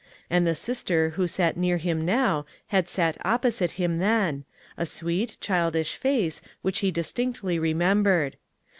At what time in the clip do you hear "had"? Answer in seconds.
2.69-2.89